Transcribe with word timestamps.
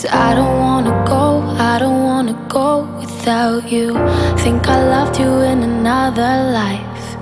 Cause 0.00 0.12
I 0.12 0.34
don't 0.34 0.58
wanna 0.58 1.04
go, 1.06 1.42
I 1.58 1.78
don't 1.78 2.04
wanna 2.04 2.32
go 2.48 2.84
without 2.98 3.70
you. 3.70 3.92
Think 4.38 4.66
I 4.66 4.82
loved 4.82 5.18
you 5.18 5.42
in 5.42 5.62
another 5.62 6.50
life. 6.54 7.18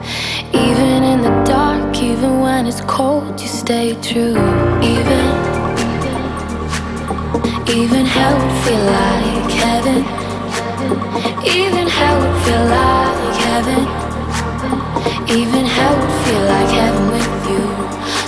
Even 0.55 1.03
in 1.03 1.23
the 1.23 1.43
dark, 1.43 2.01
even 2.01 2.39
when 2.39 2.69
it's 2.69 2.81
cold, 2.83 3.41
you 3.41 3.48
stay 3.48 3.97
true. 4.01 4.39
Even, 4.95 5.27
even 7.67 8.07
hell 8.07 8.39
feel 8.62 8.85
like 9.01 9.51
heaven. 9.65 10.05
Even 11.59 11.89
hell 11.98 12.23
feel 12.45 12.65
like 12.79 13.35
heaven. 13.48 13.83
Even 15.37 15.65
hell 15.67 15.98
feel 16.23 16.45
like 16.55 16.70
heaven 16.81 17.05
with 17.11 17.29
you. 17.51 17.65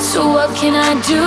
So 0.03 0.27
what 0.27 0.51
can 0.57 0.75
I 0.75 0.99
do? 1.07 1.23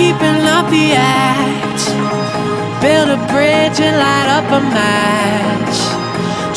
keeping 0.00 0.40
up 0.56 0.66
the 0.70 0.86
act. 0.96 1.82
Build 2.80 3.08
a 3.18 3.20
bridge 3.32 3.78
and 3.86 3.96
light 4.04 4.28
up 4.38 4.46
a 4.58 4.60
match. 4.78 5.78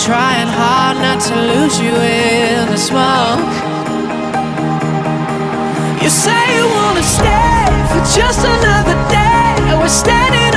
Trying 0.08 0.52
hard 0.60 0.96
not 1.06 1.20
to 1.28 1.36
lose 1.52 1.76
you 1.84 1.94
in 1.94 2.62
the 2.74 2.80
smoke. 2.90 3.54
You 6.02 6.10
say 6.24 6.44
you 6.58 6.66
wanna 6.78 7.06
stay 7.18 7.66
for 7.90 8.02
just 8.18 8.42
another 8.56 8.98
day. 9.12 9.76
We're 9.80 9.96
standing. 10.04 10.53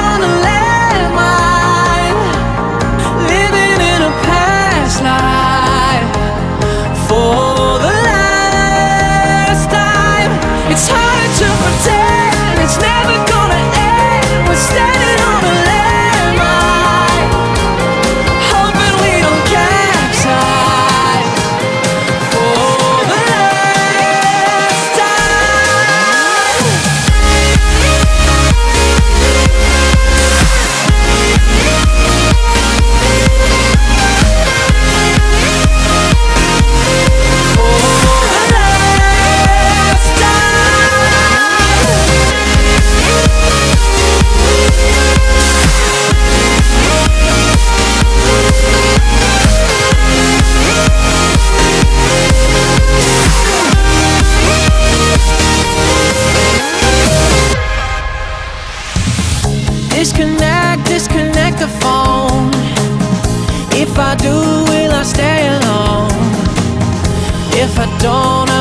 Disconnect, 60.06 60.86
disconnect 60.86 61.58
the 61.58 61.66
phone. 61.66 62.50
If 63.72 63.98
I 63.98 64.14
do, 64.14 64.36
will 64.70 64.92
I 64.92 65.02
stay 65.02 65.48
alone? 65.48 66.08
If 67.50 67.76
I 67.76 67.86
don't, 67.98 68.55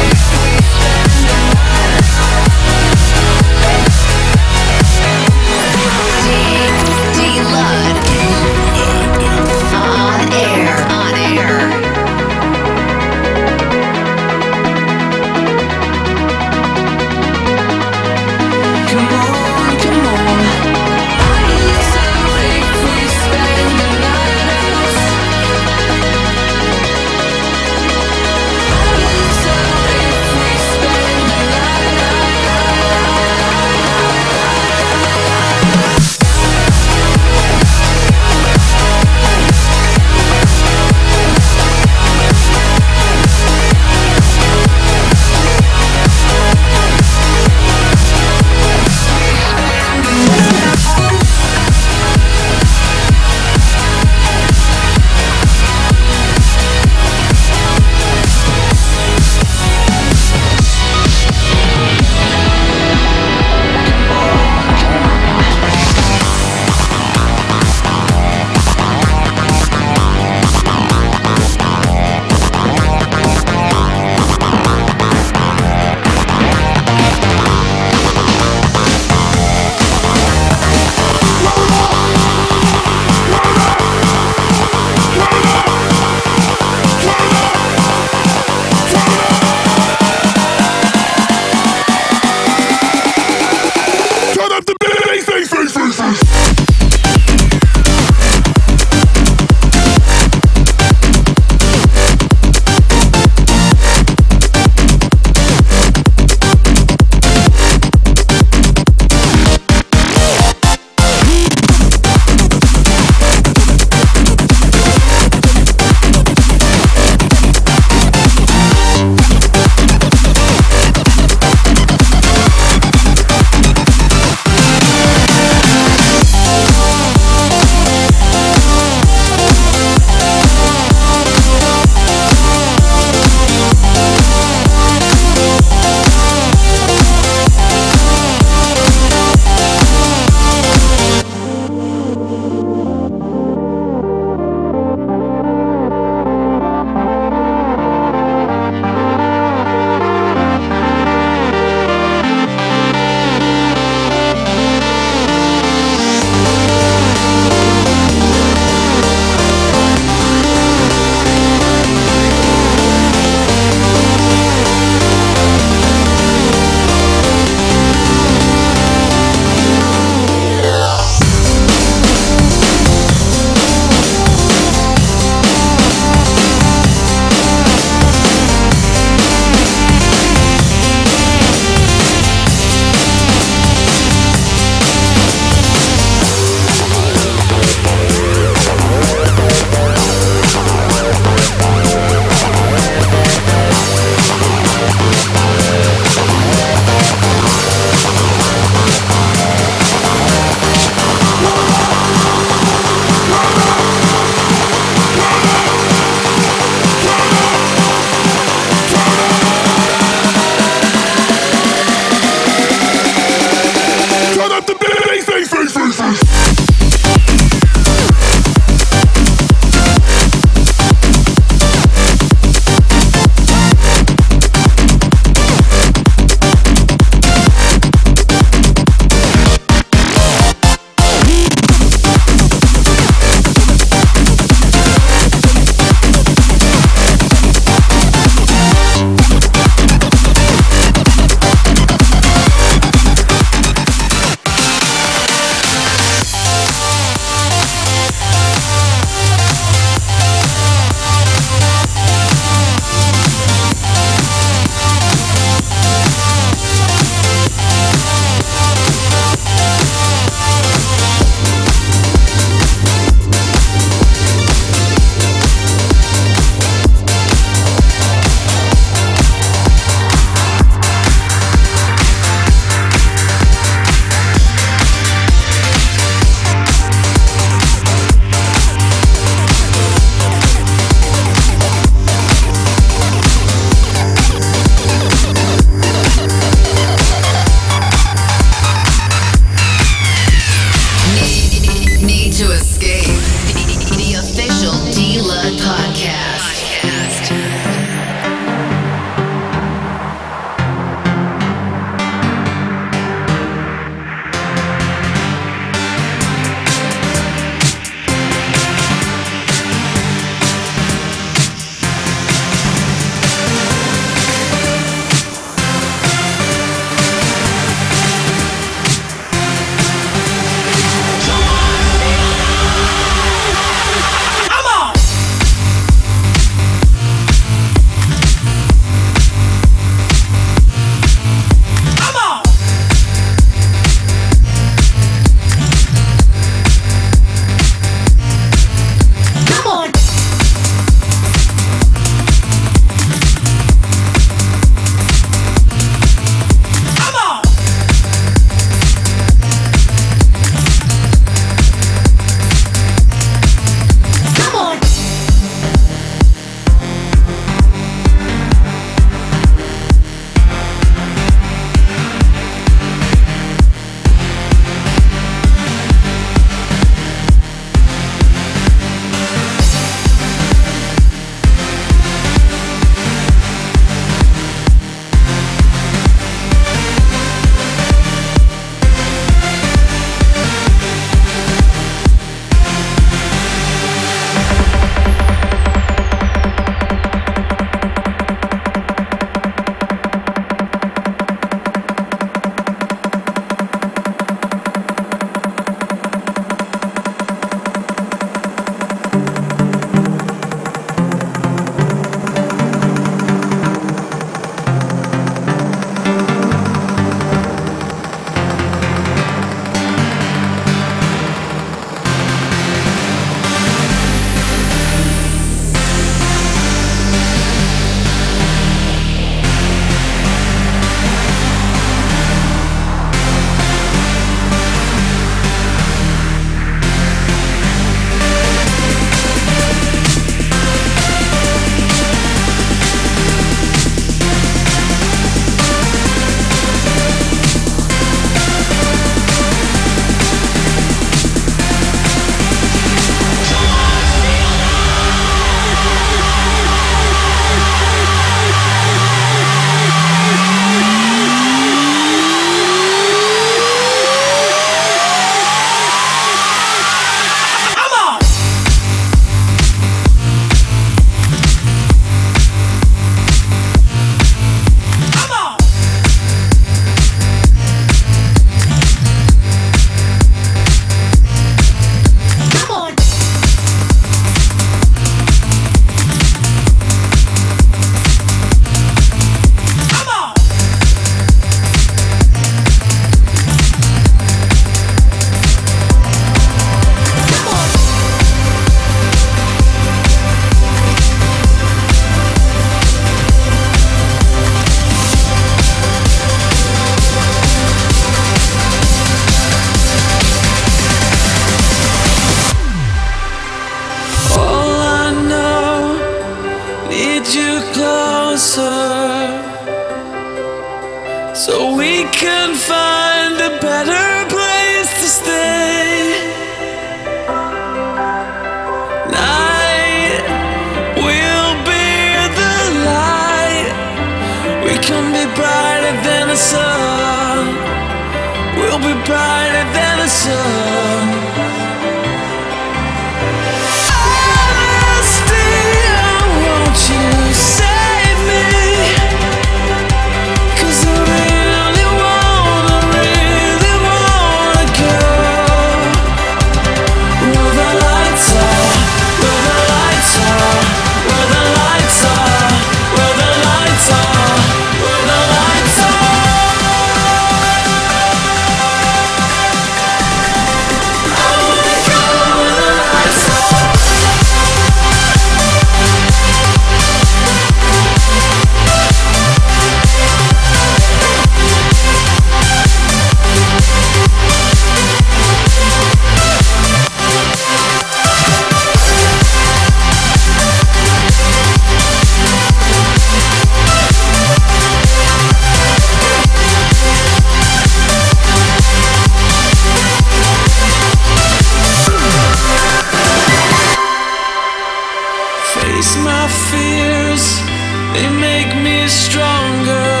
make 598.31 598.55
me 598.63 598.87
stronger. 598.87 600.00